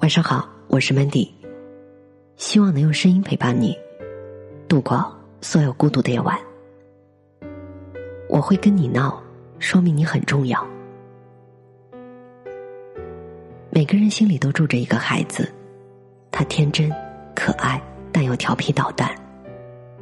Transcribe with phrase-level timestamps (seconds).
[0.00, 1.28] 晚上好，我是 Mandy，
[2.36, 3.76] 希望能用声音陪伴你
[4.66, 6.38] 度过所有孤独的夜晚。
[8.26, 9.22] 我会跟你闹，
[9.58, 10.66] 说明你很重要。
[13.68, 15.52] 每个人心里都住着一个孩子，
[16.30, 16.90] 他天真
[17.36, 17.78] 可爱，
[18.10, 19.06] 但又调皮捣蛋；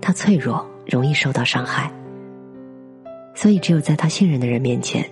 [0.00, 1.92] 他脆弱，容易受到伤害。
[3.34, 5.04] 所以，只有在他信任的人面前，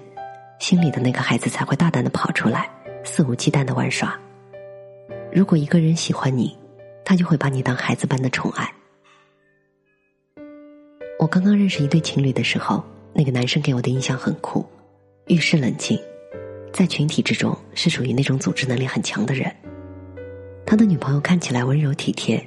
[0.61, 2.71] 心里的那个孩子才会大胆的跑出来，
[3.03, 4.17] 肆无忌惮的玩耍。
[5.33, 6.57] 如果一个人喜欢你，
[7.05, 8.73] 他就会把你当孩子般的宠爱。
[11.19, 12.83] 我刚刚认识一对情侣的时候，
[13.13, 14.65] 那个男生给我的印象很酷，
[15.27, 15.99] 遇事冷静，
[16.73, 19.55] 在群体之中是属于那种组织能力很强的人。
[20.65, 22.43] 他的女朋友看起来温柔体贴，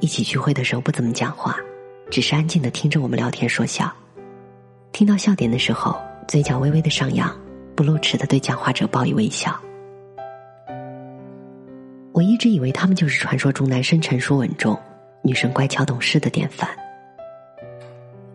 [0.00, 1.56] 一起聚会的时候不怎么讲话，
[2.10, 3.92] 只是安静的听着我们聊天说笑。
[4.92, 5.96] 听到笑点的时候，
[6.26, 7.36] 嘴角微微的上扬，
[7.76, 9.60] 不露齿的对讲话者报以微笑。
[12.14, 14.80] 我一直以为他们就是传说中男生成熟稳重、
[15.20, 16.70] 女生乖巧懂事的典范。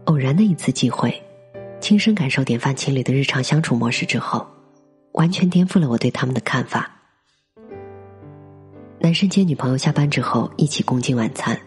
[0.04, 1.10] 偶然的一次机会，
[1.80, 4.46] 亲身感受典范情侣的日常相处模式之后，
[5.14, 6.92] 完全颠覆了我对他们的看法。
[9.00, 11.58] 男生接女朋友下班之后一起共进晚餐，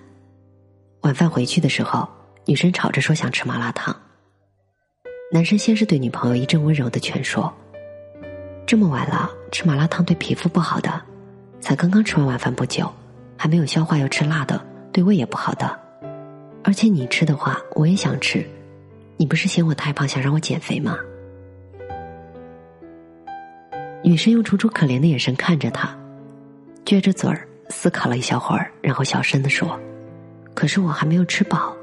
[1.00, 2.06] 晚饭回去的时候，
[2.44, 3.96] 女生吵着说想吃麻辣烫。
[5.32, 7.50] 男生先是对女朋友一阵温柔的劝说
[8.68, 11.02] ：“这么晚了，吃麻辣烫对皮肤不好的。”
[11.62, 12.92] 才刚刚吃完晚饭不久，
[13.38, 14.60] 还没有消化，要吃辣的，
[14.92, 15.78] 对胃也不好的。
[16.64, 18.44] 而且你吃的话，我也想吃。
[19.16, 20.98] 你不是嫌我太胖，想让我减肥吗？
[24.02, 25.96] 女生用楚楚可怜的眼神看着他，
[26.84, 29.78] 撅着嘴儿思考了一小会儿，然后小声的说
[30.54, 31.76] ：“可是我还没有吃饱。”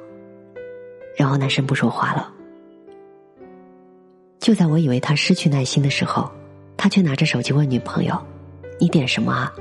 [1.16, 2.30] 然后男生不说话了。
[4.40, 6.30] 就在我以为他失去耐心的时候，
[6.76, 8.22] 他却拿着手机问女朋友
[8.78, 9.54] ：“你点什么啊？”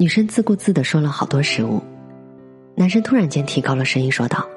[0.00, 1.82] 女生自顾自的说了好多食物，
[2.76, 4.48] 男生突然间提高了声音说道：“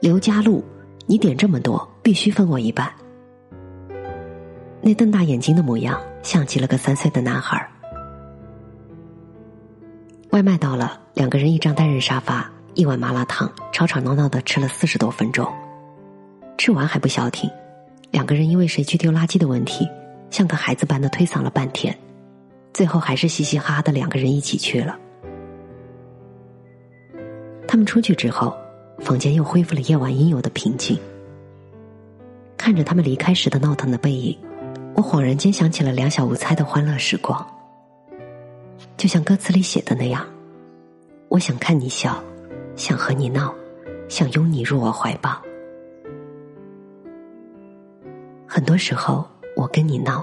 [0.00, 0.64] 刘佳璐，
[1.06, 2.88] 你点这么多，必须分我一半。”
[4.80, 7.68] 那瞪大眼睛的模样，像极了个三岁的男孩。
[10.30, 15.52] 外卖到了，两个人一张单人沙发，一碗麻辣烫，吵吵闹闹的吃了四十多分钟。
[16.58, 17.50] 吃完还不消停，
[18.12, 19.88] 两个人因为谁去丢垃圾的问题，
[20.30, 21.98] 像个孩子般的推搡了半天。
[22.76, 24.98] 最后还是嘻嘻哈哈的两个人一起去了。
[27.66, 28.54] 他们出去之后，
[28.98, 31.00] 房间又恢复了夜晚应有的平静。
[32.54, 34.38] 看着他们离开时的闹腾的背影，
[34.94, 37.42] 我恍然间想起了两小无猜的欢乐时光。
[38.98, 40.26] 就像歌词里写的那样，
[41.28, 42.22] 我想看你笑，
[42.76, 43.54] 想和你闹，
[44.06, 45.40] 想拥你入我怀抱。
[48.46, 49.26] 很多时候，
[49.56, 50.22] 我跟你闹，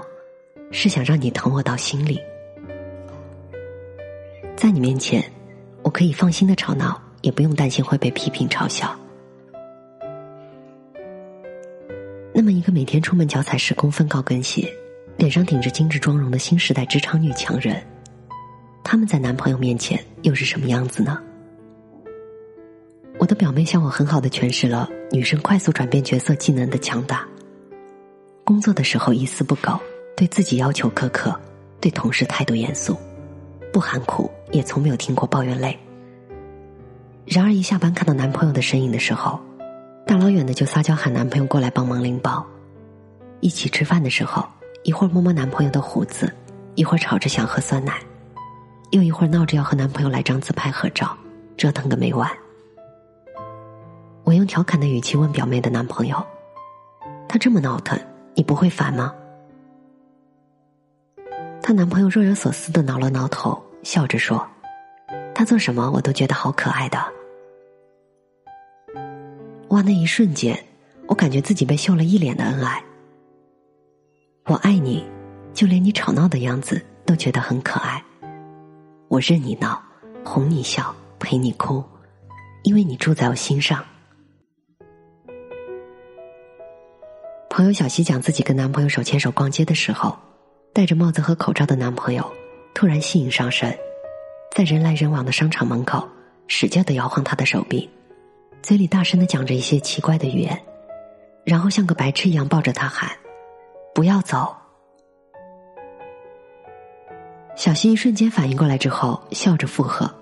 [0.70, 2.20] 是想让你疼我到心里。
[4.64, 5.22] 在你面前，
[5.82, 8.98] 我可以放心的吵闹，也不用担心会被批评嘲笑。
[12.32, 14.66] 那么，一个每天出门脚踩十公分高跟鞋，
[15.18, 17.76] 脸上顶着精致妆容的新时代职场女强人，
[18.82, 21.20] 他们在男朋友面前又是什么样子呢？
[23.18, 27.28] 我的表妹向我很好的诠释了女生快速转变角色技能的强大。
[28.44, 29.78] 工作的时候一丝不苟，
[30.16, 31.38] 对自己要求苛刻，
[31.82, 32.96] 对同事态度严肃。
[33.74, 35.76] 不喊苦，也从没有听过抱怨累。
[37.26, 39.40] 然而一下班看到男朋友的身影的时候，
[40.06, 42.46] 大老远的就撒娇喊男朋友过来帮忙拎包。
[43.40, 44.46] 一起吃饭的时候，
[44.84, 46.32] 一会儿摸摸男朋友的胡子，
[46.76, 47.94] 一会儿吵着想喝酸奶，
[48.92, 51.10] 又一会儿闹着要和男朋友来张自拍合照，
[51.56, 52.30] 折腾个没完。
[54.22, 56.24] 我用调侃的语气问表妹的男朋友
[57.28, 57.98] ：“他这么闹腾，
[58.36, 59.12] 你不会烦吗？”
[61.66, 64.46] 她男朋友若有所思的挠了挠头，笑着说
[65.34, 66.98] ：“他做什么我都觉得好可爱的。”
[69.72, 69.80] 哇！
[69.80, 70.62] 那一瞬间，
[71.06, 72.84] 我感觉自己被秀了一脸的恩爱。
[74.44, 75.06] 我爱你，
[75.54, 78.04] 就连你吵闹的样子都觉得很可爱。
[79.08, 79.82] 我任你闹，
[80.22, 81.82] 哄你笑，陪你哭，
[82.64, 83.82] 因为你住在我心上。
[87.48, 90.14] 朋友小西讲自己跟男朋友手牵手逛街的时候。
[90.74, 92.32] 戴着帽子和口罩的男朋友
[92.74, 93.72] 突然吸引上身，
[94.56, 96.06] 在人来人往的商场门口
[96.48, 97.88] 使劲的摇晃他的手臂，
[98.60, 100.60] 嘴里大声的讲着一些奇怪的语言，
[101.44, 103.08] 然后像个白痴一样抱着他喊
[103.94, 104.52] ：“不要走！”
[107.54, 110.12] 小新一瞬间反应过来之后，笑着附和，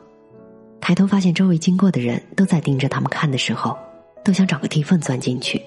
[0.82, 3.74] 抬头发现周围经过的人都在盯着他们看的时候，
[4.22, 5.62] 都想找个地缝钻进去。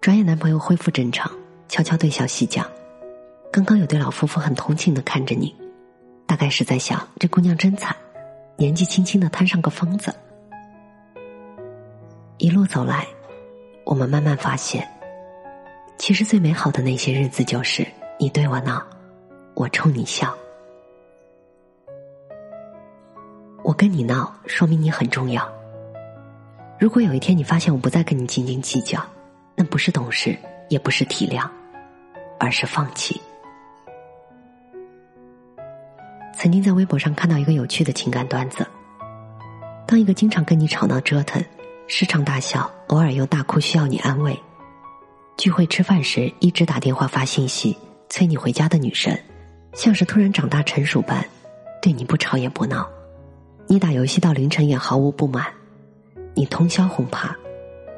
[0.00, 1.28] 转眼，男朋友恢复正常，
[1.68, 2.64] 悄悄对小西讲。
[3.54, 5.54] 刚刚有对老夫妇很同情的看着你，
[6.26, 7.94] 大概是在想这姑娘真惨，
[8.56, 10.12] 年纪轻轻的摊上个疯子。
[12.38, 13.06] 一路走来，
[13.84, 14.84] 我们慢慢发现，
[15.96, 17.86] 其实最美好的那些日子就是
[18.18, 18.84] 你对我闹，
[19.54, 20.36] 我冲你笑。
[23.62, 25.48] 我跟你闹，说明你很重要。
[26.80, 29.00] 如果有一天你发现我不再跟你斤斤计较，
[29.54, 30.36] 那不是懂事，
[30.68, 31.48] 也不是体谅，
[32.40, 33.22] 而是放弃。
[36.44, 38.66] 曾经在微博上看到一个有趣的情感段子：
[39.86, 41.42] 当一个经常跟你吵闹折腾、
[41.86, 44.38] 时常大笑、偶尔又大哭需要你安慰，
[45.38, 47.74] 聚会吃饭时一直打电话发信息
[48.10, 49.18] 催你回家的女神，
[49.72, 51.24] 像是突然长大成熟般，
[51.80, 52.86] 对你不吵也不闹。
[53.66, 55.46] 你打游戏到凌晨也毫无不满，
[56.34, 57.34] 你通宵哄趴，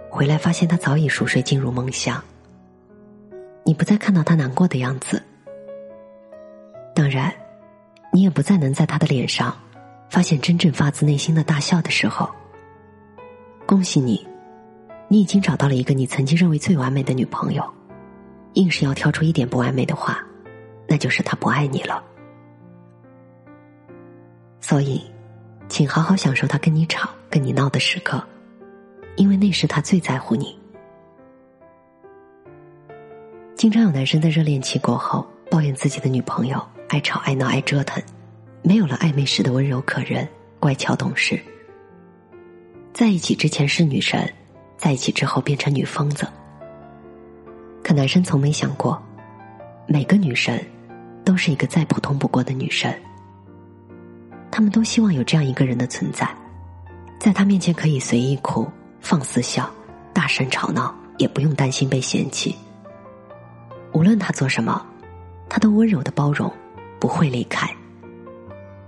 [0.09, 2.23] 回来发现他早已熟睡进入梦乡。
[3.65, 5.21] 你不再看到他难过的样子，
[6.95, 7.35] 当然，
[8.17, 9.55] 你也不再能在他的脸上
[10.09, 12.27] 发现真正发自内心的大笑的时候。
[13.67, 14.27] 恭喜你，
[15.07, 17.63] 你已经找到了一个你曾经认为最完美的女朋友，
[18.55, 20.27] 硬是要挑出一点不完美的话，
[20.89, 22.03] 那就是他不爱你了。
[24.63, 25.05] 所以。
[25.69, 28.25] 请好好享受他跟你吵、跟你闹的时刻，
[29.17, 30.59] 因为那时他最在乎你。
[33.57, 38.03] 经常有男生在热恋期过后抱怨自己的女朋友爱吵、爱闹、爱折腾，
[38.63, 40.27] 没有了暧昧时的温柔可人、
[40.61, 41.41] 乖巧懂事。
[42.93, 44.33] 在一起之前是女神，
[44.77, 46.27] 在一起之后变成女疯子。
[47.83, 49.01] 可男生从没想过，
[49.87, 50.65] 每个女神
[51.25, 52.95] 都是一个再普通不过的女神。
[54.51, 56.29] 他们都希望有这样一个人的存在，
[57.19, 58.67] 在他面前可以随意哭、
[59.01, 59.69] 放肆笑、
[60.13, 62.57] 大声吵闹，也不用担心被嫌弃。
[63.93, 64.87] 无论他做什么，
[65.49, 66.53] 他都温柔的包容，
[67.01, 67.69] 不会离开。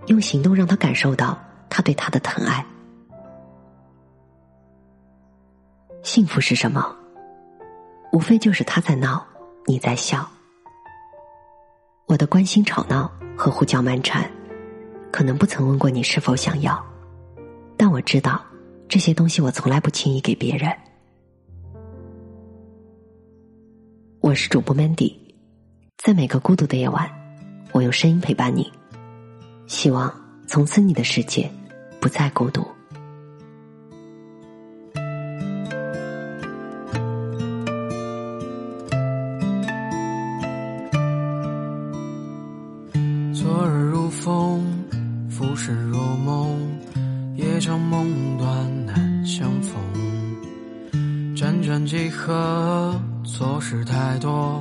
[0.06, 1.38] 用行动让他感受到
[1.68, 2.64] 他对他的疼爱。
[6.02, 6.96] 幸福是什么？
[8.12, 9.26] 无非就是他在闹，
[9.66, 10.26] 你在笑。
[12.06, 14.30] 我的关心吵闹和胡搅蛮缠。
[15.10, 16.84] 可能不曾问过你是否想要，
[17.78, 18.44] 但我知道
[18.88, 20.70] 这些东西我从来不轻易给别人。
[24.20, 25.16] 我是主播 Mandy，
[25.96, 27.10] 在每个孤独的夜晚，
[27.72, 28.72] 我用声音陪伴你，
[29.66, 30.12] 希望
[30.46, 31.50] 从此你的世界
[32.00, 32.66] 不再孤独。
[43.32, 44.64] 昨日如风，
[45.30, 46.58] 浮生若梦，
[47.36, 49.80] 夜长梦短难相逢。
[51.36, 54.60] 辗转几何，错事太多，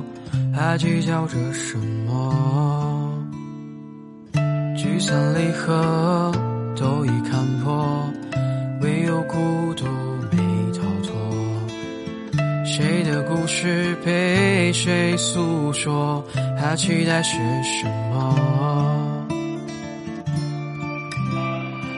[0.54, 2.77] 还计较着什么？
[4.98, 6.32] 聚散离合
[6.76, 8.10] 都已看破，
[8.80, 9.84] 唯有孤独
[10.32, 10.38] 没
[10.72, 11.14] 逃脱。
[12.64, 16.24] 谁的故事被谁诉说？
[16.60, 19.28] 还期待些什么？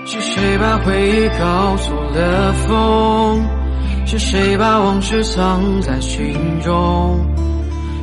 [0.05, 3.43] 是谁把回忆告诉了风？
[4.05, 7.19] 是谁把往事藏在心中？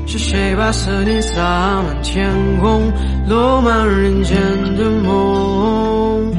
[0.10, 2.32] 是谁把思念洒满天
[2.62, 2.92] 空，
[3.28, 4.38] 落满人间
[4.78, 6.34] 的梦？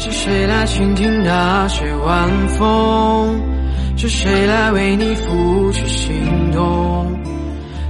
[0.00, 3.40] 是谁来倾听大雪晚风？
[3.96, 6.12] 是谁来为你拂去心
[6.52, 7.06] 痛？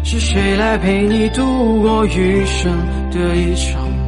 [0.05, 2.71] 是谁来陪你度过余生
[3.11, 4.02] 的一场？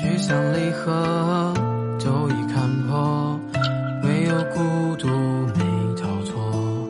[0.00, 1.52] 聚散离合
[2.02, 3.38] 都已看破
[4.02, 5.62] 唯有孤独没
[5.94, 6.88] 逃脱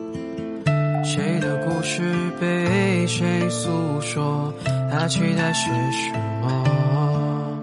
[1.03, 2.01] 谁的故事
[2.39, 4.53] 被谁诉说
[4.89, 7.59] 还期待是什么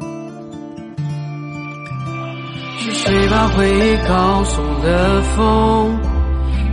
[2.79, 5.99] 是谁把回忆告诉了风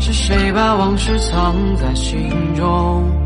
[0.01, 3.25] 是谁把往事藏在心中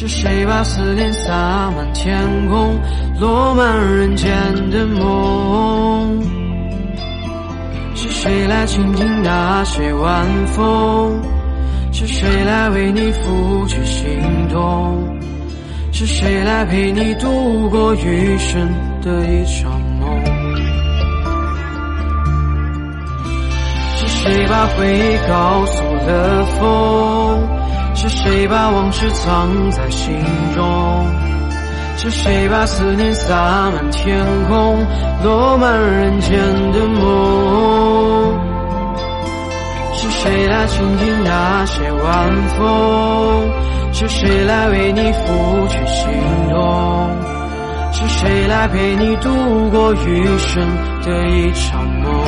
[0.00, 2.78] 是谁把思念洒满天空，
[3.18, 4.30] 落满人间
[4.70, 6.22] 的梦？
[7.96, 11.20] 是谁来倾听那些晚风？
[11.90, 14.20] 是谁来为你拂去心
[14.52, 15.18] 痛？
[15.90, 18.68] 是谁来陪你度过余生
[19.02, 20.08] 的一场梦？
[23.96, 27.67] 是谁把回忆告诉了风？
[28.00, 30.14] 是谁把往事藏在心
[30.54, 31.04] 中？
[31.96, 34.86] 是谁把思念洒满天空，
[35.24, 36.38] 落满人间
[36.70, 38.38] 的梦？
[39.94, 43.50] 是谁来倾听那些晚风？
[43.92, 46.06] 是谁来为你拂去心
[46.50, 47.16] 痛？
[47.90, 50.64] 是谁来陪你度过余生
[51.02, 52.27] 的一场梦？